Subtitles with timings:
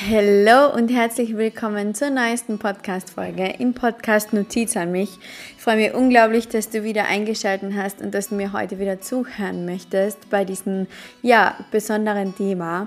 [0.00, 5.18] Hallo und herzlich willkommen zur neuesten Podcast-Folge im Podcast Notiz an mich.
[5.56, 9.00] Ich freue mich unglaublich, dass du wieder eingeschaltet hast und dass du mir heute wieder
[9.00, 10.86] zuhören möchtest bei diesem
[11.20, 12.86] ja, besonderen Thema.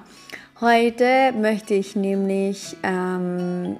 [0.61, 3.75] Heute möchte ich nämlich ähm,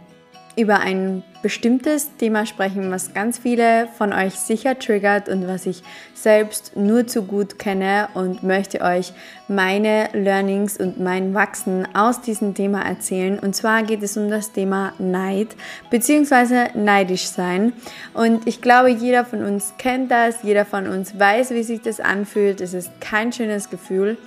[0.62, 5.82] über ein bestimmtes Thema sprechen, was ganz viele von euch sicher triggert und was ich
[6.14, 9.14] selbst nur zu gut kenne und möchte euch
[9.48, 13.40] meine Learnings und mein Wachsen aus diesem Thema erzählen.
[13.40, 15.56] Und zwar geht es um das Thema Neid
[15.90, 16.78] bzw.
[16.78, 17.74] neidisch sein.
[18.14, 22.00] Und ich glaube, jeder von uns kennt das, jeder von uns weiß, wie sich das
[22.00, 22.62] anfühlt.
[22.62, 24.18] Es ist kein schönes Gefühl.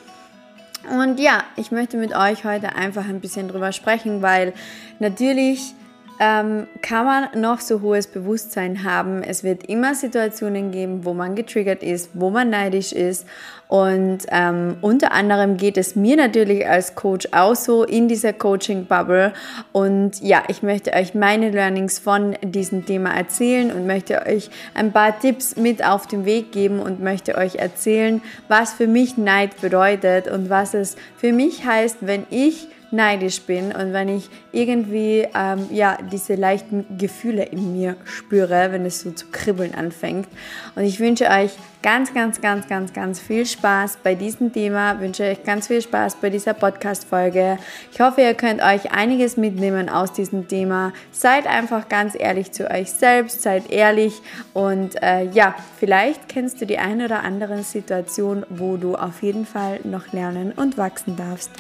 [0.91, 4.53] Und ja, ich möchte mit euch heute einfach ein bisschen drüber sprechen, weil
[4.99, 5.75] natürlich
[6.21, 9.23] ähm, kann man noch so hohes Bewusstsein haben.
[9.23, 13.27] Es wird immer Situationen geben, wo man getriggert ist, wo man neidisch ist.
[13.67, 19.33] Und ähm, unter anderem geht es mir natürlich als Coach auch so in dieser Coaching-Bubble.
[19.73, 24.93] Und ja, ich möchte euch meine Learnings von diesem Thema erzählen und möchte euch ein
[24.93, 29.61] paar Tipps mit auf den Weg geben und möchte euch erzählen, was für mich Neid
[29.61, 35.27] bedeutet und was es für mich heißt, wenn ich neidisch bin und wenn ich irgendwie
[35.35, 40.29] ähm, ja, diese leichten Gefühle in mir spüre, wenn es so zu kribbeln anfängt.
[40.75, 41.51] Und ich wünsche euch
[41.83, 46.17] ganz, ganz, ganz, ganz, ganz viel Spaß bei diesem Thema, wünsche euch ganz viel Spaß
[46.17, 47.59] bei dieser Podcast-Folge.
[47.93, 50.95] Ich hoffe, ihr könnt euch einiges mitnehmen aus diesem Thema.
[51.13, 54.15] Seid einfach ganz ehrlich zu euch selbst, seid ehrlich
[54.55, 59.45] und äh, ja, vielleicht kennst du die eine oder andere Situation, wo du auf jeden
[59.45, 61.51] Fall noch lernen und wachsen darfst.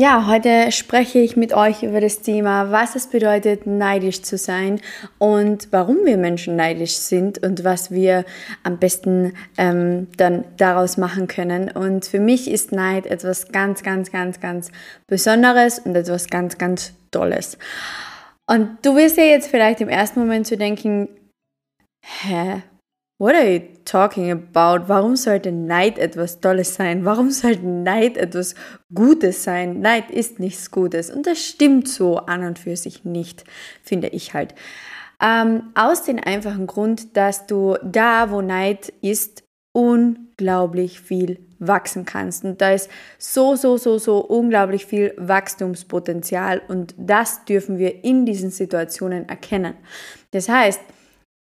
[0.00, 4.80] Ja, heute spreche ich mit euch über das Thema, was es bedeutet, neidisch zu sein
[5.18, 8.24] und warum wir Menschen neidisch sind und was wir
[8.62, 11.68] am besten ähm, dann daraus machen können.
[11.72, 14.70] Und für mich ist Neid etwas ganz, ganz, ganz, ganz
[15.08, 17.58] Besonderes und etwas ganz, ganz Tolles.
[18.46, 21.08] Und du wirst ja jetzt vielleicht im ersten Moment zu denken,
[22.06, 22.62] hä,
[23.20, 24.88] What are you talking about?
[24.88, 27.04] Warum sollte Neid etwas Tolles sein?
[27.04, 28.54] Warum sollte Neid etwas
[28.94, 29.80] Gutes sein?
[29.80, 31.10] Neid ist nichts Gutes.
[31.10, 33.42] Und das stimmt so an und für sich nicht,
[33.82, 34.54] finde ich halt.
[35.20, 39.42] Ähm, aus dem einfachen Grund, dass du da, wo Neid ist,
[39.72, 42.44] unglaublich viel wachsen kannst.
[42.44, 48.26] Und da ist so, so, so, so unglaublich viel Wachstumspotenzial und das dürfen wir in
[48.26, 49.74] diesen Situationen erkennen.
[50.30, 50.80] Das heißt,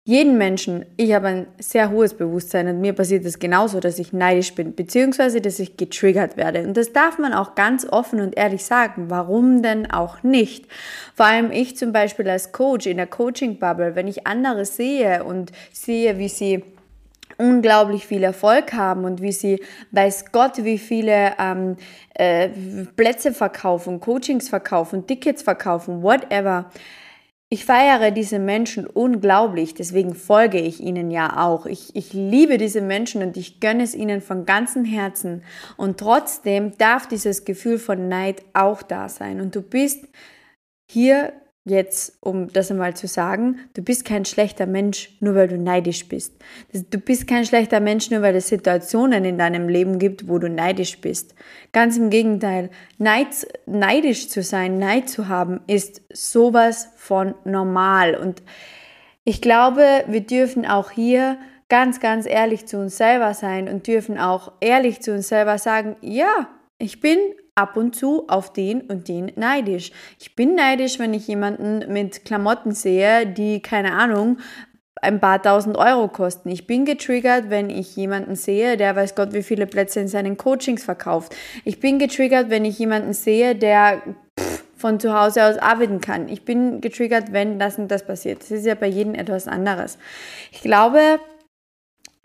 [0.06, 4.12] jeden Menschen, ich habe ein sehr hohes Bewusstsein und mir passiert es genauso, dass ich
[4.12, 6.62] neidisch bin, beziehungsweise dass ich getriggert werde.
[6.62, 9.06] Und das darf man auch ganz offen und ehrlich sagen.
[9.10, 10.66] Warum denn auch nicht?
[11.16, 15.50] Vor allem ich zum Beispiel als Coach in der Coaching-Bubble, wenn ich andere sehe und
[15.72, 16.62] sehe, wie sie
[17.36, 21.74] unglaublich viel Erfolg haben und wie sie, weiß Gott, wie viele ähm,
[22.14, 22.50] äh,
[22.94, 26.70] Plätze verkaufen, Coachings verkaufen, Tickets verkaufen, whatever
[27.48, 31.66] ich feiere diese Menschen unglaublich, deswegen folge ich ihnen ja auch.
[31.66, 35.44] Ich, ich liebe diese Menschen und ich gönne es ihnen von ganzem Herzen.
[35.76, 39.40] Und trotzdem darf dieses Gefühl von Neid auch da sein.
[39.40, 40.08] Und du bist
[40.90, 41.32] hier
[41.66, 46.09] jetzt, um das einmal zu sagen, du bist kein schlechter Mensch, nur weil du neidisch
[46.09, 46.32] bist.
[46.72, 50.49] Du bist kein schlechter Mensch, nur weil es Situationen in deinem Leben gibt, wo du
[50.49, 51.34] neidisch bist.
[51.72, 58.15] Ganz im Gegenteil, Neid, neidisch zu sein, Neid zu haben, ist sowas von normal.
[58.15, 58.44] Und
[59.25, 61.37] ich glaube, wir dürfen auch hier
[61.69, 65.97] ganz, ganz ehrlich zu uns selber sein und dürfen auch ehrlich zu uns selber sagen,
[66.00, 66.48] ja,
[66.78, 67.19] ich bin
[67.56, 69.90] ab und zu auf den und den neidisch.
[70.20, 74.38] Ich bin neidisch, wenn ich jemanden mit Klamotten sehe, die, keine Ahnung,
[75.02, 76.50] ein paar tausend Euro kosten.
[76.50, 80.36] Ich bin getriggert, wenn ich jemanden sehe, der weiß Gott, wie viele Plätze in seinen
[80.36, 81.34] Coachings verkauft.
[81.64, 84.02] Ich bin getriggert, wenn ich jemanden sehe, der
[84.76, 86.28] von zu Hause aus arbeiten kann.
[86.28, 88.42] Ich bin getriggert, wenn das und das passiert.
[88.42, 89.98] Das ist ja bei jedem etwas anderes.
[90.52, 91.18] Ich glaube,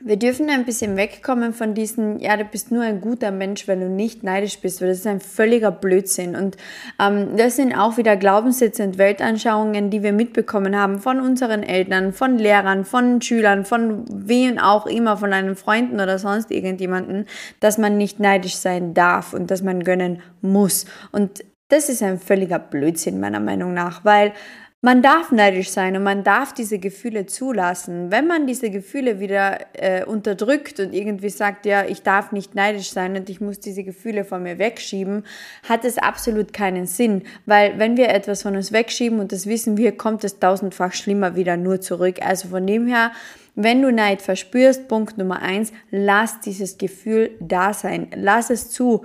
[0.03, 3.79] wir dürfen ein bisschen wegkommen von diesen, ja, du bist nur ein guter Mensch, weil
[3.79, 6.35] du nicht neidisch bist, weil das ist ein völliger Blödsinn.
[6.35, 6.57] Und
[6.99, 12.13] ähm, das sind auch wieder Glaubenssätze und Weltanschauungen, die wir mitbekommen haben von unseren Eltern,
[12.13, 17.25] von Lehrern, von Schülern, von wem auch immer, von deinen Freunden oder sonst irgendjemanden,
[17.59, 20.85] dass man nicht neidisch sein darf und dass man gönnen muss.
[21.11, 24.33] Und das ist ein völliger Blödsinn meiner Meinung nach, weil
[24.83, 28.09] man darf neidisch sein und man darf diese Gefühle zulassen.
[28.09, 32.89] Wenn man diese Gefühle wieder äh, unterdrückt und irgendwie sagt, ja, ich darf nicht neidisch
[32.89, 35.23] sein und ich muss diese Gefühle von mir wegschieben,
[35.69, 37.21] hat es absolut keinen Sinn.
[37.45, 41.35] Weil wenn wir etwas von uns wegschieben und das wissen wir, kommt es tausendfach schlimmer
[41.35, 42.17] wieder nur zurück.
[42.19, 43.11] Also von dem her,
[43.53, 48.07] wenn du Neid verspürst, Punkt Nummer eins, lass dieses Gefühl da sein.
[48.15, 49.03] Lass es zu.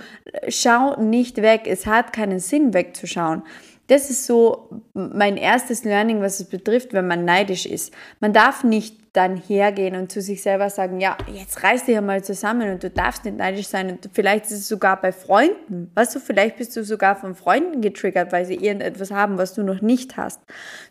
[0.48, 1.62] Schau nicht weg.
[1.66, 3.42] Es hat keinen Sinn wegzuschauen.
[3.88, 7.92] Das ist so mein erstes Learning, was es betrifft, wenn man neidisch ist.
[8.20, 12.00] Man darf nicht dann hergehen und zu sich selber sagen, ja, jetzt reiß dich ja
[12.00, 15.90] mal zusammen und du darfst nicht neidisch sein und vielleicht ist es sogar bei Freunden.
[15.94, 19.62] Weißt du, vielleicht bist du sogar von Freunden getriggert, weil sie irgendetwas haben, was du
[19.62, 20.40] noch nicht hast.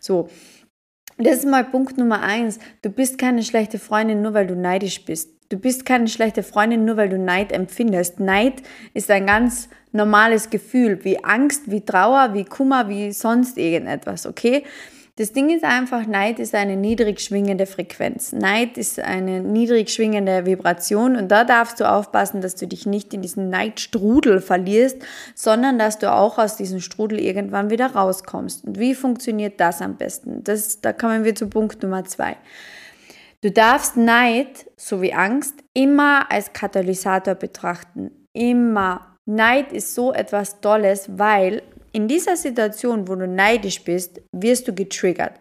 [0.00, 0.28] So.
[1.18, 2.58] Das ist mal Punkt Nummer eins.
[2.82, 5.35] Du bist keine schlechte Freundin, nur weil du neidisch bist.
[5.48, 8.18] Du bist keine schlechte Freundin, nur weil du Neid empfindest.
[8.18, 8.62] Neid
[8.94, 14.64] ist ein ganz normales Gefühl, wie Angst, wie Trauer, wie Kummer, wie sonst irgendetwas, okay?
[15.18, 18.32] Das Ding ist einfach, Neid ist eine niedrig schwingende Frequenz.
[18.32, 23.14] Neid ist eine niedrig schwingende Vibration und da darfst du aufpassen, dass du dich nicht
[23.14, 24.98] in diesen Neidstrudel verlierst,
[25.34, 28.66] sondern dass du auch aus diesem Strudel irgendwann wieder rauskommst.
[28.66, 30.44] Und wie funktioniert das am besten?
[30.44, 32.36] Das, da kommen wir zu Punkt Nummer zwei.
[33.46, 38.10] Du darfst Neid sowie Angst immer als Katalysator betrachten.
[38.32, 39.16] Immer.
[39.24, 41.62] Neid ist so etwas Tolles, weil
[41.92, 45.34] in dieser Situation, wo du neidisch bist, wirst du getriggert.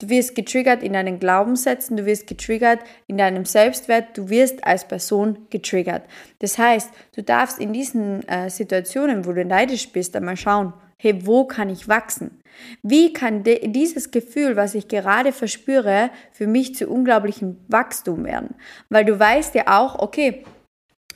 [0.00, 4.88] Du wirst getriggert in deinen Glaubenssätzen, du wirst getriggert in deinem Selbstwert, du wirst als
[4.88, 6.02] Person getriggert.
[6.40, 11.26] Das heißt, du darfst in diesen äh, Situationen, wo du neidisch bist, einmal schauen, hey,
[11.26, 12.40] wo kann ich wachsen?
[12.82, 18.54] Wie kann dieses Gefühl, was ich gerade verspüre, für mich zu unglaublichem Wachstum werden?
[18.88, 20.44] Weil du weißt ja auch, okay,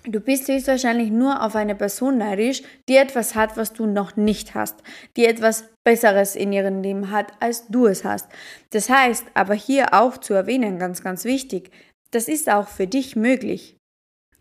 [0.04, 4.54] Du bist höchstwahrscheinlich nur auf eine Person neidisch, die etwas hat, was du noch nicht
[4.54, 4.76] hast,
[5.16, 8.26] die etwas Besseres in ihrem Leben hat, als du es hast.
[8.70, 11.70] Das heißt, aber hier auch zu erwähnen, ganz, ganz wichtig,
[12.10, 13.76] das ist auch für dich möglich.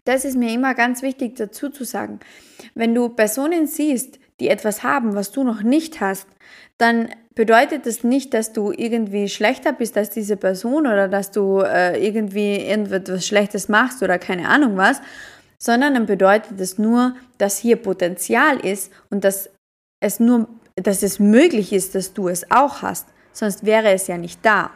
[0.05, 2.21] Das ist mir immer ganz wichtig dazu zu sagen.
[2.73, 6.27] Wenn du Personen siehst, die etwas haben, was du noch nicht hast,
[6.77, 11.59] dann bedeutet das nicht, dass du irgendwie schlechter bist als diese Person oder dass du
[11.59, 15.01] äh, irgendwie irgendetwas Schlechtes machst oder keine Ahnung was,
[15.59, 19.49] sondern dann bedeutet es nur, dass hier Potenzial ist und dass
[19.99, 23.07] es nur, dass es möglich ist, dass du es auch hast.
[23.33, 24.71] Sonst wäre es ja nicht da.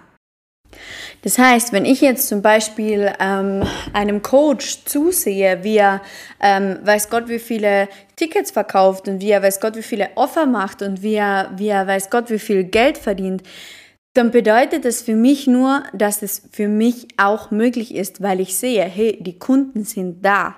[1.24, 3.64] Das heißt, wenn ich jetzt zum Beispiel ähm,
[3.94, 6.02] einem Coach zusehe, wie er
[6.40, 10.46] ähm, weiß Gott, wie viele Tickets verkauft und wie er weiß Gott, wie viele Offer
[10.46, 13.44] macht und wie er, wie er weiß Gott, wie viel Geld verdient,
[14.14, 18.58] dann bedeutet das für mich nur, dass es für mich auch möglich ist, weil ich
[18.58, 20.56] sehe, hey, die Kunden sind da,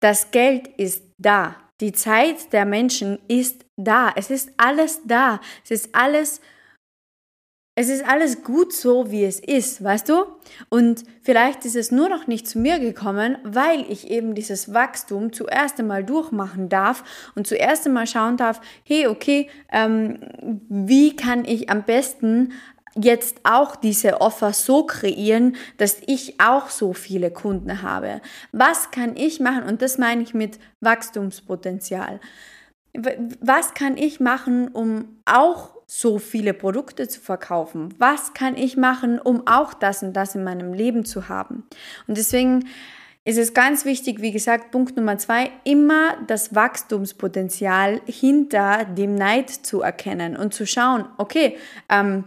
[0.00, 5.70] das Geld ist da, die Zeit der Menschen ist da, es ist alles da, es
[5.70, 6.40] ist alles
[7.78, 10.24] es ist alles gut so, wie es ist, weißt du?
[10.68, 15.32] Und vielleicht ist es nur noch nicht zu mir gekommen, weil ich eben dieses Wachstum
[15.32, 17.04] zuerst einmal durchmachen darf
[17.36, 20.18] und zuerst einmal schauen darf, hey, okay, ähm,
[20.68, 22.52] wie kann ich am besten
[22.96, 28.20] jetzt auch diese Offer so kreieren, dass ich auch so viele Kunden habe?
[28.50, 29.62] Was kann ich machen?
[29.62, 32.18] Und das meine ich mit Wachstumspotenzial.
[33.40, 37.94] Was kann ich machen, um auch so viele Produkte zu verkaufen?
[37.98, 41.64] Was kann ich machen, um auch das und das in meinem Leben zu haben?
[42.06, 42.68] Und deswegen
[43.24, 49.50] ist es ganz wichtig, wie gesagt, Punkt Nummer zwei, immer das Wachstumspotenzial hinter dem Neid
[49.50, 51.56] zu erkennen und zu schauen, okay,
[51.88, 52.24] ähm,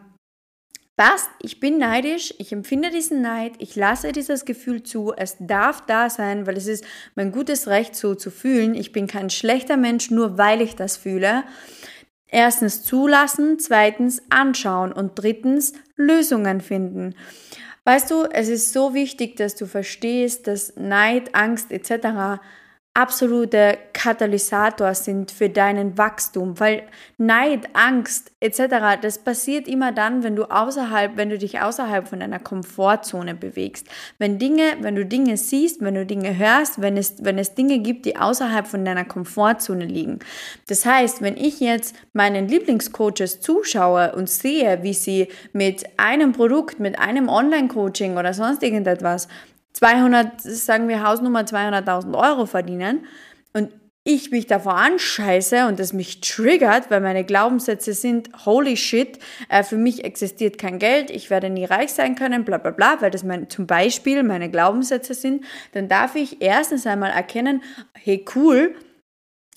[0.98, 5.86] passt, ich bin neidisch, ich empfinde diesen Neid, ich lasse dieses Gefühl zu, es darf
[5.86, 6.84] da sein, weil es ist
[7.16, 8.76] mein gutes Recht so zu fühlen.
[8.76, 11.44] Ich bin kein schlechter Mensch, nur weil ich das fühle.
[12.32, 17.14] Erstens zulassen, zweitens anschauen und drittens Lösungen finden.
[17.84, 22.40] Weißt du, es ist so wichtig, dass du verstehst, dass Neid, Angst etc
[22.94, 26.84] absolute Katalysator sind für deinen Wachstum, weil
[27.18, 29.00] Neid, Angst etc.
[29.02, 33.88] das passiert immer dann, wenn du außerhalb, wenn du dich außerhalb von deiner Komfortzone bewegst.
[34.18, 37.80] Wenn Dinge, wenn du Dinge siehst, wenn du Dinge hörst, wenn es wenn es Dinge
[37.80, 40.20] gibt, die außerhalb von deiner Komfortzone liegen.
[40.68, 46.82] Das heißt, wenn ich jetzt meinen Lieblingscoaches zuschaue und sehe, wie sie mit einem Produkt,
[46.82, 49.30] mit einem Online-Coaching oder sonst irgendetwas
[49.74, 53.06] 200, sagen wir Hausnummer 200.000 Euro verdienen
[53.54, 53.70] und
[54.04, 59.62] ich mich davor anscheiße und es mich triggert, weil meine Glaubenssätze sind, holy shit, äh,
[59.64, 63.12] für mich existiert kein Geld, ich werde nie reich sein können, bla bla bla, weil
[63.12, 67.62] das mein, zum Beispiel meine Glaubenssätze sind, dann darf ich erstens einmal erkennen,
[67.94, 68.74] hey cool,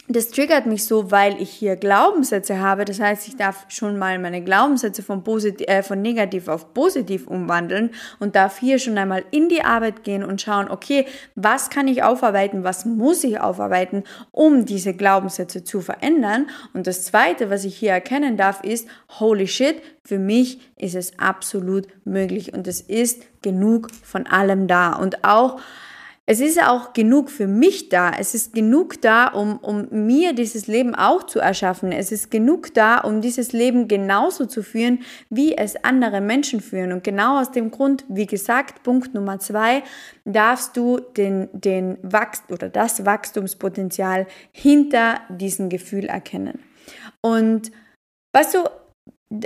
[0.06, 2.84] das triggert mich so, weil ich hier Glaubenssätze habe.
[2.84, 7.26] Das heißt, ich darf schon mal meine Glaubenssätze von, positiv, äh, von negativ auf positiv
[7.26, 11.06] umwandeln und darf hier schon einmal in die Arbeit gehen und schauen, okay,
[11.36, 16.48] was kann ich aufarbeiten, was muss ich aufarbeiten, um diese Glaubenssätze zu verändern.
[16.74, 18.86] Und das Zweite, was ich hier erkennen darf, ist,
[19.18, 24.92] holy shit, für mich ist es absolut möglich und es ist genug von allem da.
[24.92, 25.60] Und auch
[26.26, 28.10] es ist auch genug für mich da.
[28.18, 31.92] Es ist genug da, um, um mir dieses Leben auch zu erschaffen.
[31.92, 36.92] Es ist genug da, um dieses Leben genauso zu führen, wie es andere Menschen führen.
[36.92, 39.82] Und genau aus dem Grund, wie gesagt, Punkt Nummer zwei,
[40.24, 46.58] darfst du den, den Wachst oder das Wachstumspotenzial hinter diesem Gefühl erkennen.
[47.20, 47.70] Und
[48.32, 48.60] weißt du,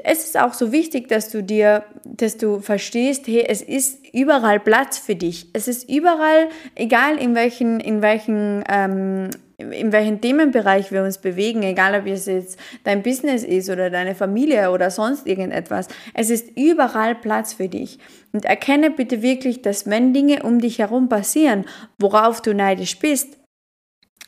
[0.04, 4.60] es ist auch so wichtig, dass du dir, dass du verstehst, hey, es ist überall
[4.60, 5.48] Platz für dich.
[5.52, 11.62] Es ist überall, egal in welchen, in welchen, ähm, in welchen Themenbereich wir uns bewegen,
[11.62, 16.56] egal ob es jetzt dein Business ist oder deine Familie oder sonst irgendetwas, es ist
[16.56, 17.98] überall Platz für dich.
[18.32, 21.64] Und erkenne bitte wirklich, dass wenn Dinge um dich herum passieren,
[21.98, 23.38] worauf du neidisch bist,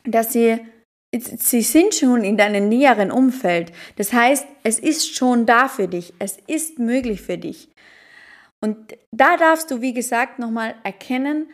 [0.04, 0.58] dass sie
[1.12, 3.72] sie sind schon in deinem näheren Umfeld.
[3.96, 6.12] Das heißt, es ist schon da für dich.
[6.18, 7.68] Es ist möglich für dich.
[8.60, 11.50] Und da darfst du, wie gesagt, nochmal erkennen,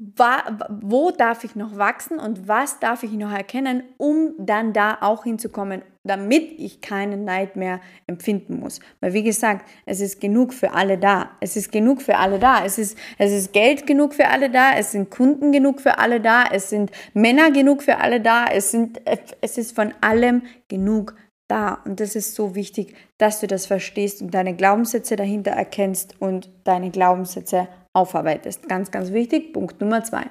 [0.00, 5.24] wo darf ich noch wachsen und was darf ich noch erkennen, um dann da auch
[5.24, 8.80] hinzukommen, damit ich keinen Neid mehr empfinden muss.
[9.00, 11.32] Weil wie gesagt, es ist genug für alle da.
[11.40, 12.64] Es ist genug für alle da.
[12.64, 14.72] Es ist, es ist Geld genug für alle da.
[14.74, 16.44] Es sind Kunden genug für alle da.
[16.50, 18.46] Es sind Männer genug für alle da.
[18.46, 19.02] Es, sind,
[19.42, 21.14] es ist von allem genug
[21.46, 21.74] da.
[21.84, 26.48] Und das ist so wichtig, dass du das verstehst und deine Glaubenssätze dahinter erkennst und
[26.64, 28.68] deine Glaubenssätze aufarbeitest.
[28.68, 29.52] Ganz, ganz wichtig.
[29.52, 30.26] Punkt Nummer zwei.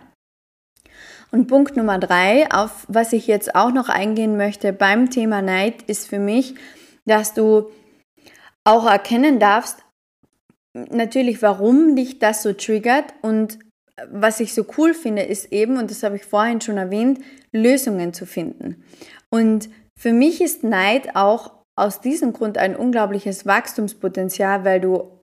[1.31, 5.83] Und Punkt Nummer drei, auf was ich jetzt auch noch eingehen möchte beim Thema Neid,
[5.83, 6.55] ist für mich,
[7.05, 7.69] dass du
[8.63, 9.83] auch erkennen darfst,
[10.73, 13.59] natürlich, warum dich das so triggert und
[14.11, 17.19] was ich so cool finde, ist eben, und das habe ich vorhin schon erwähnt,
[17.51, 18.83] Lösungen zu finden.
[19.29, 25.18] Und für mich ist Neid auch aus diesem Grund ein unglaubliches Wachstumspotenzial, weil du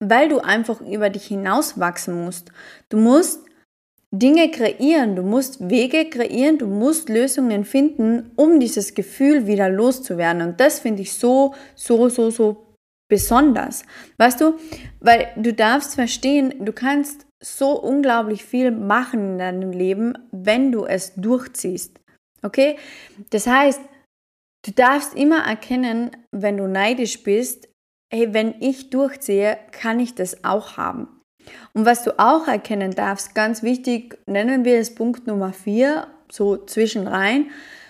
[0.00, 2.50] weil du einfach über dich hinaus wachsen musst.
[2.88, 3.44] Du musst
[4.12, 10.42] Dinge kreieren, du musst Wege kreieren, du musst Lösungen finden, um dieses Gefühl wieder loszuwerden.
[10.42, 12.74] Und das finde ich so, so, so, so
[13.08, 13.84] besonders.
[14.16, 14.54] Weißt du,
[14.98, 20.86] weil du darfst verstehen, du kannst so unglaublich viel machen in deinem Leben, wenn du
[20.86, 22.00] es durchziehst.
[22.42, 22.76] Okay?
[23.30, 23.80] Das heißt,
[24.66, 27.68] du darfst immer erkennen, wenn du neidisch bist,
[28.10, 31.08] hey, wenn ich durchziehe, kann ich das auch haben.
[31.72, 36.56] Und was du auch erkennen darfst, ganz wichtig, nennen wir es Punkt Nummer 4, so
[36.56, 37.46] zwischenrein,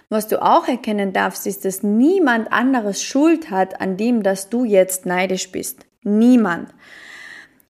[0.08, 4.64] was du auch erkennen darfst, ist, dass niemand anderes Schuld hat an dem, dass du
[4.64, 5.86] jetzt neidisch bist.
[6.02, 6.74] Niemand.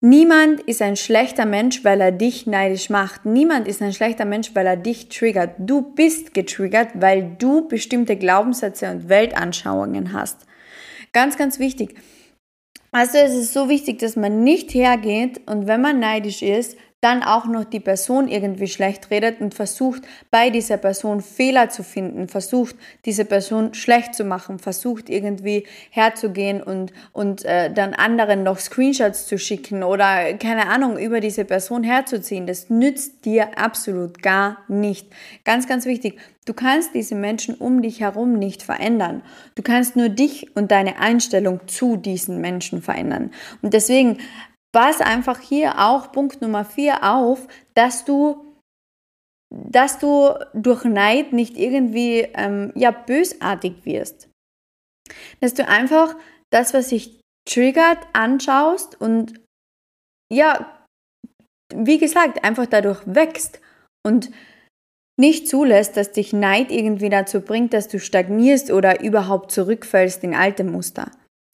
[0.00, 3.24] Niemand ist ein schlechter Mensch, weil er dich neidisch macht.
[3.24, 5.54] Niemand ist ein schlechter Mensch, weil er dich triggert.
[5.58, 10.44] Du bist getriggert, weil du bestimmte Glaubenssätze und Weltanschauungen hast.
[11.12, 11.94] Ganz, ganz wichtig.
[12.94, 17.23] Also es ist so wichtig, dass man nicht hergeht und wenn man neidisch ist, dann
[17.23, 22.28] auch noch die Person irgendwie schlecht redet und versucht bei dieser Person Fehler zu finden,
[22.28, 28.58] versucht diese Person schlecht zu machen, versucht irgendwie herzugehen und, und äh, dann anderen noch
[28.58, 32.46] Screenshots zu schicken oder keine Ahnung über diese Person herzuziehen.
[32.46, 35.06] Das nützt dir absolut gar nicht.
[35.44, 36.18] Ganz, ganz wichtig.
[36.46, 39.23] Du kannst diese Menschen um dich herum nicht verändern.
[39.54, 43.30] Du kannst nur dich und deine Einstellung zu diesen Menschen verändern.
[43.61, 44.18] Und deswegen
[44.74, 48.44] pass einfach hier auch Punkt Nummer vier auf, dass du
[49.56, 54.28] dass du durch Neid nicht irgendwie ähm, ja bösartig wirst.
[55.40, 56.16] Dass du einfach
[56.50, 59.40] das, was sich triggert, anschaust und
[60.32, 60.84] ja,
[61.72, 63.60] wie gesagt, einfach dadurch wächst
[64.04, 64.32] und
[65.16, 70.34] nicht zulässt, dass dich Neid irgendwie dazu bringt, dass du stagnierst oder überhaupt zurückfällst in
[70.34, 71.12] alte Muster.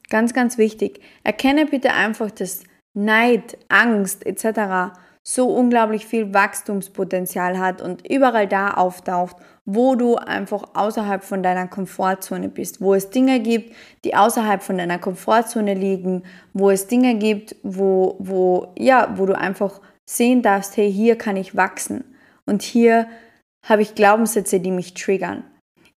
[0.08, 1.02] Ganz, ganz wichtig.
[1.22, 4.94] Erkenne bitte einfach, dass Neid, Angst etc.
[5.22, 11.68] so unglaublich viel Wachstumspotenzial hat und überall da auftaucht, wo du einfach außerhalb von deiner
[11.68, 17.16] Komfortzone bist, wo es Dinge gibt, die außerhalb von deiner Komfortzone liegen, wo es Dinge
[17.16, 22.04] gibt, wo, wo, ja, wo du einfach sehen darfst, hey, hier kann ich wachsen
[22.46, 23.06] und hier
[23.64, 25.44] habe ich Glaubenssätze, die mich triggern.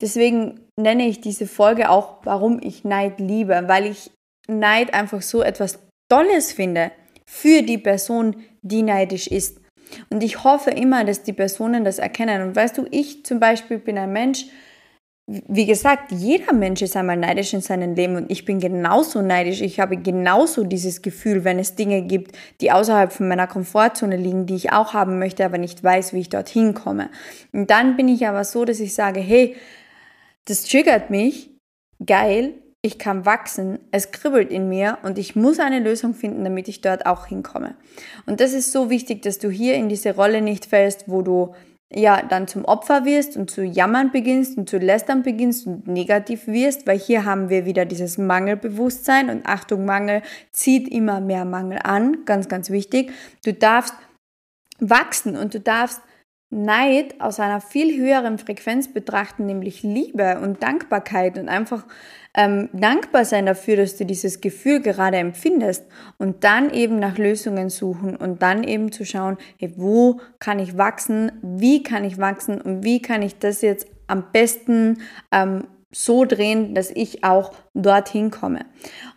[0.01, 4.11] Deswegen nenne ich diese Folge auch, warum ich Neid liebe, weil ich
[4.49, 5.79] Neid einfach so etwas
[6.11, 6.93] Tolles finde
[7.25, 9.61] für die Person, die neidisch ist.
[10.11, 12.43] Und ich hoffe immer, dass die Personen das erkennen.
[12.43, 14.47] Und weißt du, ich zum Beispiel bin ein Mensch,
[15.27, 19.61] wie gesagt, jeder Mensch ist einmal neidisch in seinem Leben und ich bin genauso neidisch.
[19.61, 24.47] Ich habe genauso dieses Gefühl, wenn es Dinge gibt, die außerhalb von meiner Komfortzone liegen,
[24.47, 27.11] die ich auch haben möchte, aber nicht weiß, wie ich dorthin komme.
[27.53, 29.55] Und dann bin ich aber so, dass ich sage, hey,
[30.47, 31.51] das triggert mich,
[32.05, 36.67] geil, ich kann wachsen, es kribbelt in mir und ich muss eine Lösung finden, damit
[36.69, 37.75] ich dort auch hinkomme.
[38.27, 41.55] Und das ist so wichtig, dass du hier in diese Rolle nicht fällst, wo du
[41.93, 46.47] ja dann zum Opfer wirst und zu jammern beginnst und zu lästern beginnst und negativ
[46.47, 50.23] wirst, weil hier haben wir wieder dieses Mangelbewusstsein und Achtung, Mangel
[50.53, 53.13] zieht immer mehr Mangel an, ganz, ganz wichtig.
[53.45, 53.95] Du darfst
[54.79, 56.01] wachsen und du darfst
[56.53, 61.85] Neid aus einer viel höheren Frequenz betrachten, nämlich Liebe und Dankbarkeit und einfach
[62.35, 65.85] ähm, dankbar sein dafür, dass du dieses Gefühl gerade empfindest
[66.19, 70.79] und dann eben nach Lösungen suchen und dann eben zu schauen, hey, wo kann ich
[70.79, 74.99] wachsen, wie kann ich wachsen und wie kann ich das jetzt am besten
[75.33, 78.61] ähm, so drehen, dass ich auch dorthin komme.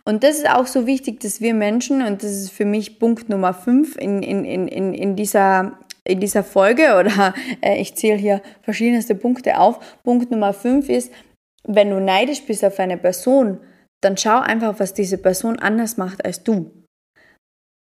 [0.04, 3.28] Und das ist auch so wichtig, dass wir Menschen, und das ist für mich Punkt
[3.28, 8.42] Nummer 5 in, in, in, in, dieser, in dieser Folge, oder äh, ich zähle hier
[8.62, 9.78] verschiedenste Punkte auf.
[10.02, 11.12] Punkt Nummer 5 ist,
[11.66, 13.60] wenn du neidisch bist auf eine Person,
[14.00, 16.84] dann schau einfach, was diese Person anders macht als du.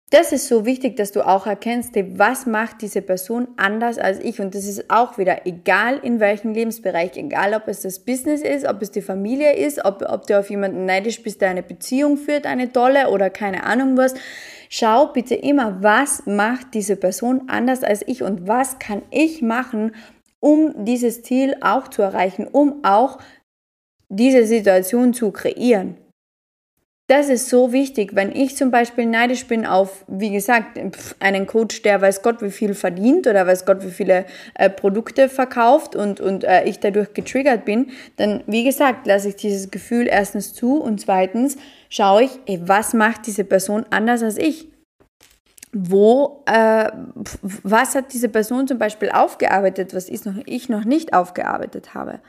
[0.10, 4.40] Das ist so wichtig, dass du auch erkennst, was macht diese Person anders als ich.
[4.40, 8.66] Und das ist auch wieder egal in welchem Lebensbereich, egal ob es das Business ist,
[8.66, 12.16] ob es die Familie ist, ob, ob du auf jemanden neidisch bist, der eine Beziehung
[12.16, 14.14] führt, eine tolle oder keine Ahnung was.
[14.70, 19.94] Schau bitte immer, was macht diese Person anders als ich und was kann ich machen,
[20.40, 23.20] um dieses Ziel auch zu erreichen, um auch
[24.10, 25.98] diese Situation zu kreieren.
[27.10, 30.78] Das ist so wichtig, wenn ich zum Beispiel neidisch bin auf, wie gesagt,
[31.22, 35.30] einen Coach, der weiß Gott wie viel verdient oder weiß Gott wie viele äh, Produkte
[35.30, 40.08] verkauft und, und äh, ich dadurch getriggert bin, dann, wie gesagt, lasse ich dieses Gefühl
[40.08, 41.56] erstens zu und zweitens
[41.90, 44.68] schaue ich, ey, was macht diese Person anders als ich?
[45.72, 46.92] Wo, äh,
[47.42, 52.20] was hat diese Person zum Beispiel aufgearbeitet, was ich noch, ich noch nicht aufgearbeitet habe?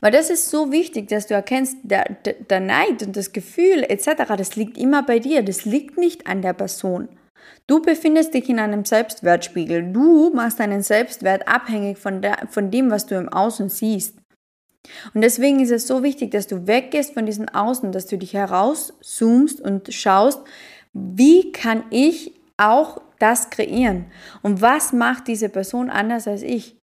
[0.00, 4.34] Weil das ist so wichtig, dass du erkennst, der, der, Neid und das Gefühl etc.,
[4.36, 7.08] das liegt immer bei dir, das liegt nicht an der Person.
[7.66, 9.92] Du befindest dich in einem Selbstwertspiegel.
[9.92, 14.16] Du machst deinen Selbstwert abhängig von, der, von dem, was du im Außen siehst.
[15.14, 18.34] Und deswegen ist es so wichtig, dass du weggehst von diesem Außen, dass du dich
[18.34, 20.40] herauszoomst und schaust,
[20.92, 24.06] wie kann ich auch das kreieren?
[24.42, 26.79] Und was macht diese Person anders als ich?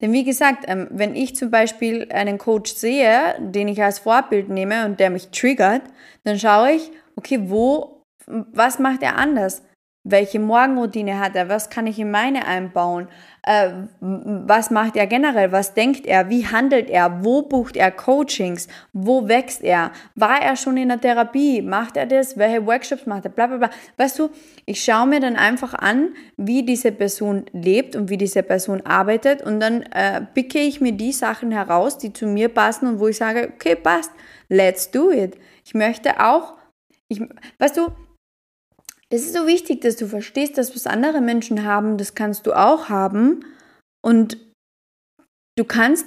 [0.00, 4.48] Denn wie gesagt, ähm, wenn ich zum Beispiel einen Coach sehe, den ich als Vorbild
[4.48, 5.82] nehme und der mich triggert,
[6.24, 9.62] dann schaue ich, okay, wo, was macht er anders?
[10.04, 11.48] Welche Morgenroutine hat er?
[11.48, 13.06] Was kann ich in meine einbauen?
[13.44, 15.52] Äh, was macht er generell?
[15.52, 16.28] Was denkt er?
[16.28, 17.24] Wie handelt er?
[17.24, 18.66] Wo bucht er Coachings?
[18.92, 19.92] Wo wächst er?
[20.16, 21.62] War er schon in der Therapie?
[21.62, 22.36] Macht er das?
[22.36, 23.30] Welche Workshops macht er?
[23.30, 23.70] Bla, bla, bla.
[23.96, 24.30] Weißt du,
[24.66, 29.42] ich schaue mir dann einfach an, wie diese Person lebt und wie diese Person arbeitet
[29.42, 33.06] und dann äh, picke ich mir die Sachen heraus, die zu mir passen und wo
[33.06, 34.10] ich sage, okay, passt,
[34.48, 35.38] let's do it.
[35.64, 36.54] Ich möchte auch,
[37.06, 37.20] ich,
[37.60, 37.92] weißt du,
[39.12, 42.54] es ist so wichtig, dass du verstehst, dass was andere Menschen haben, das kannst du
[42.54, 43.44] auch haben.
[44.02, 44.38] Und
[45.58, 46.06] du kannst,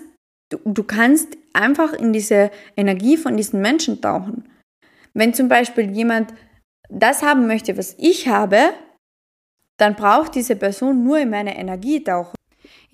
[0.51, 4.49] du, du kannst einfach in diese Energie von diesen Menschen tauchen.
[5.13, 6.33] Wenn zum Beispiel jemand
[6.89, 8.73] das haben möchte, was ich habe,
[9.77, 12.34] dann braucht diese Person nur in meine Energie tauchen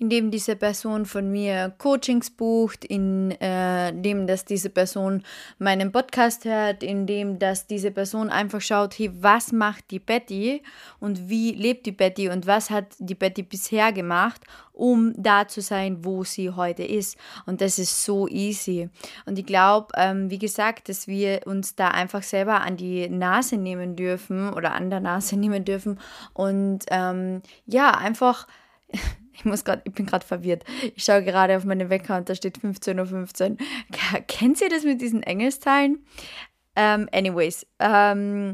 [0.02, 5.22] indem diese Person von mir Coachings bucht, indem äh, dass diese Person
[5.60, 10.62] meinen Podcast hört, indem dass diese Person einfach schaut, hey, was macht die Betty
[10.98, 14.40] und wie lebt die Betty und was hat die Betty bisher gemacht,
[14.72, 17.16] um da zu sein, wo sie heute ist.
[17.46, 18.88] Und das ist so easy.
[19.24, 23.56] Und ich glaube, ähm, wie gesagt, dass wir uns da einfach selber an die Nase
[23.56, 26.00] nehmen dürfen oder an der Nase nehmen dürfen
[26.34, 28.48] und ähm, ja, einfach
[29.32, 30.64] ich muss gerade, ich bin gerade verwirrt.
[30.94, 33.56] Ich schaue gerade auf meine Wecker und da steht 15.15 Uhr.
[34.26, 36.04] Kennt ihr das mit diesen Engelszahlen?
[36.74, 38.52] Um, ähm, anyways, um, ähm,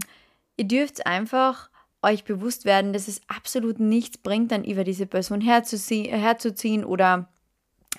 [0.56, 1.70] ihr dürft einfach
[2.02, 7.28] euch bewusst werden, dass es absolut nichts bringt, dann über diese Person herzuziehen oder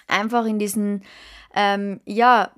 [0.07, 1.03] einfach in diesen,
[1.53, 2.51] ähm, ja,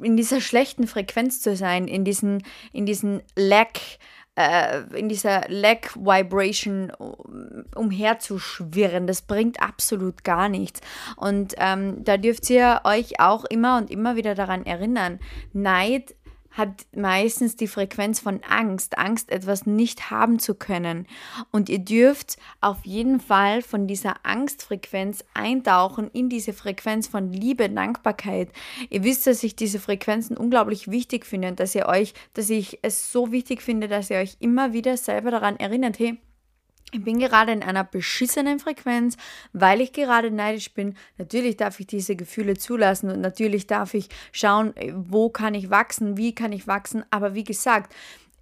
[0.00, 3.78] in dieser schlechten Frequenz zu sein, in diesen, in diesen Lack,
[4.34, 6.90] in dieser Leg Vibration
[7.74, 9.06] umherzuschwirren.
[9.06, 10.80] Das bringt absolut gar nichts.
[11.16, 15.20] Und ähm, da dürft ihr euch auch immer und immer wieder daran erinnern,
[15.52, 16.14] Neid
[16.52, 21.06] hat meistens die Frequenz von Angst, Angst, etwas nicht haben zu können.
[21.50, 27.68] Und ihr dürft auf jeden Fall von dieser Angstfrequenz eintauchen in diese Frequenz von Liebe,
[27.68, 28.50] Dankbarkeit.
[28.90, 32.78] Ihr wisst, dass ich diese Frequenzen unglaublich wichtig finde und dass ihr euch, dass ich
[32.82, 36.18] es so wichtig finde, dass ihr euch immer wieder selber daran erinnert, hey,
[36.92, 39.16] ich bin gerade in einer beschissenen Frequenz,
[39.52, 40.94] weil ich gerade neidisch bin.
[41.16, 45.70] Natürlich darf ich diese Gefühle zulassen und natürlich darf ich schauen, äh, wo kann ich
[45.70, 47.04] wachsen, wie kann ich wachsen.
[47.10, 47.94] Aber wie gesagt,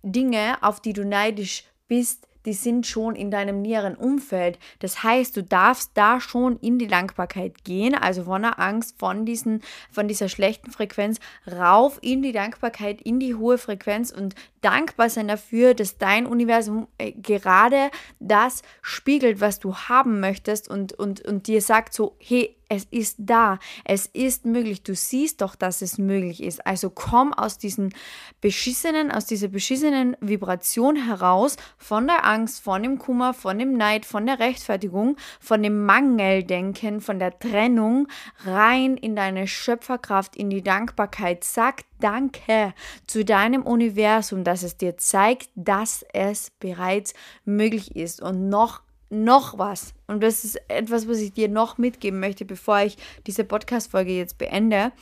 [0.03, 4.59] Dinge, auf die du neidisch bist, die sind schon in deinem näheren Umfeld.
[4.79, 9.27] Das heißt, du darfst da schon in die Dankbarkeit gehen, also von der Angst, von,
[9.27, 11.19] diesen, von dieser schlechten Frequenz
[11.51, 16.89] rauf in die Dankbarkeit, in die hohe Frequenz und dankbar sein dafür, dass dein Universum
[16.99, 22.57] äh, gerade das spiegelt, was du haben möchtest und, und, und dir sagt so, hey,
[22.71, 26.65] es ist da, es ist möglich, du siehst doch, dass es möglich ist.
[26.65, 27.93] Also komm aus diesen
[28.41, 34.07] beschissenen, aus dieser beschissenen Vibration heraus, von der Angst, von dem Kummer, von dem Neid,
[34.07, 38.07] von der Rechtfertigung, von dem Mangeldenken, von der Trennung,
[38.45, 41.43] rein in deine Schöpferkraft, in die Dankbarkeit.
[41.43, 42.73] Sag Danke
[43.07, 48.23] zu deinem Universum, dass es dir zeigt, dass es bereits möglich ist.
[48.23, 49.93] Und noch noch was.
[50.07, 52.97] Und das ist etwas, was ich dir noch mitgeben möchte, bevor ich
[53.27, 54.93] diese Podcast-Folge jetzt beende.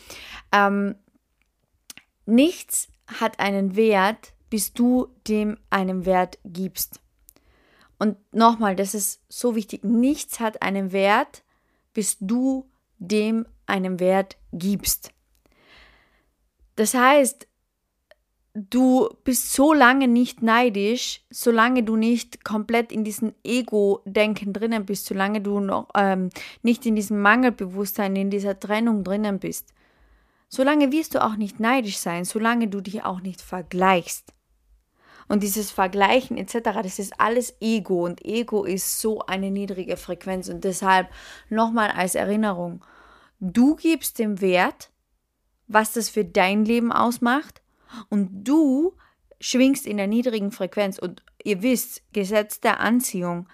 [0.50, 0.96] Ähm,
[2.26, 7.00] nichts hat einen Wert, bis du dem einen Wert gibst.
[7.98, 9.84] Und nochmal, das ist so wichtig.
[9.84, 11.42] Nichts hat einen Wert,
[11.92, 15.12] bis du dem einen Wert gibst.
[16.76, 17.48] Das heißt,
[18.70, 25.06] du bist so lange nicht neidisch, solange du nicht komplett in diesem Ego-Denken drinnen bist,
[25.06, 26.30] solange du noch ähm,
[26.62, 29.72] nicht in diesem Mangelbewusstsein, in dieser Trennung drinnen bist.
[30.48, 34.32] Solange wirst du auch nicht neidisch sein, solange du dich auch nicht vergleichst.
[35.28, 40.48] Und dieses Vergleichen etc., das ist alles Ego und Ego ist so eine niedrige Frequenz
[40.48, 41.08] und deshalb
[41.50, 42.82] nochmal als Erinnerung,
[43.38, 44.90] du gibst dem Wert,
[45.66, 47.60] was das für dein Leben ausmacht
[48.08, 48.94] und du
[49.40, 53.48] schwingst in der niedrigen Frequenz und ihr wisst, Gesetz der Anziehung,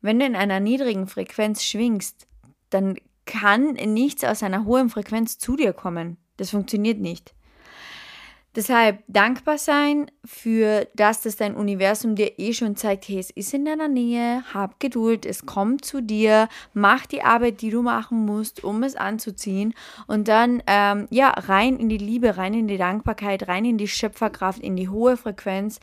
[0.00, 2.26] wenn du in einer niedrigen Frequenz schwingst,
[2.70, 6.16] dann kann nichts aus einer hohen Frequenz zu dir kommen.
[6.36, 7.34] Das funktioniert nicht.
[8.56, 13.54] Deshalb dankbar sein für das, dass dein Universum dir eh schon zeigt, hey, es ist
[13.54, 18.26] in deiner Nähe, hab Geduld, es kommt zu dir, mach die Arbeit, die du machen
[18.26, 19.72] musst, um es anzuziehen
[20.08, 23.86] und dann ähm, ja rein in die Liebe, rein in die Dankbarkeit, rein in die
[23.86, 25.78] Schöpferkraft, in die hohe Frequenz.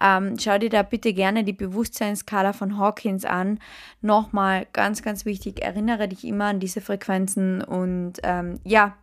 [0.00, 3.58] Ähm, schau dir da bitte gerne die Bewusstseinsskala von Hawkins an.
[4.00, 8.94] Nochmal ganz, ganz wichtig, erinnere dich immer an diese Frequenzen und ähm, ja,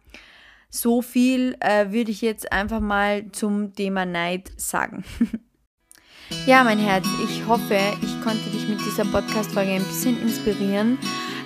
[0.69, 5.03] so viel äh, würde ich jetzt einfach mal zum Thema Neid sagen.
[6.45, 10.97] ja, mein Herz, ich hoffe, ich konnte dich mit dieser Podcast-Folge ein bisschen inspirieren.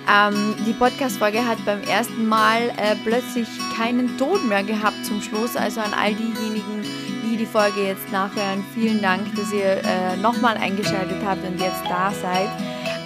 [0.06, 5.56] Ähm, die Podcast-Folge hat beim ersten Mal äh, plötzlich keinen Ton mehr gehabt zum Schluss.
[5.56, 6.82] Also an all diejenigen,
[7.24, 11.82] die die Folge jetzt nachhören, vielen Dank, dass ihr äh, nochmal eingeschaltet habt und jetzt
[11.88, 12.48] da seid.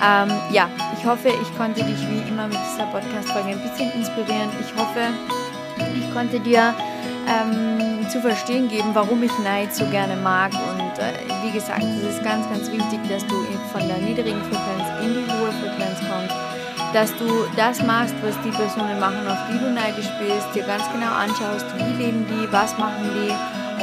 [0.03, 4.51] Ähm, ja, ich hoffe, ich konnte dich wie immer mit dieser Podcast-Folge ein bisschen inspirieren.
[4.61, 5.13] Ich hoffe,
[6.19, 6.75] konnte dir
[7.29, 10.51] ähm, zu verstehen geben, warum ich Neid so gerne mag.
[10.53, 11.13] Und äh,
[11.45, 13.37] wie gesagt, es ist ganz, ganz wichtig, dass du
[13.73, 16.35] von der niedrigen Frequenz in die hohe Frequenz kommst.
[16.93, 20.83] Dass du das machst, was die Personen machen, auf die du neidisch bist, dir ganz
[20.91, 23.31] genau anschaust, wie leben die, was machen die.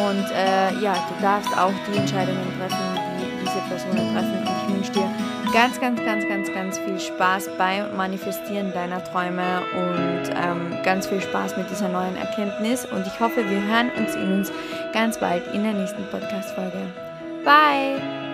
[0.01, 4.43] Und äh, ja, du darfst auch die Entscheidungen treffen, die diese Personen treffen.
[4.43, 5.09] Ich wünsche dir
[5.55, 11.21] ganz, ganz, ganz, ganz, ganz viel Spaß beim Manifestieren deiner Träume und ähm, ganz viel
[11.21, 12.85] Spaß mit dieser neuen Erkenntnis.
[12.85, 14.51] Und ich hoffe, wir hören uns in uns
[14.91, 16.91] ganz bald in der nächsten Podcast-Folge.
[17.45, 18.24] Bye!